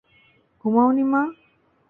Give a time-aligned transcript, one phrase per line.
[0.65, 1.21] ঘুমাওনি, মা?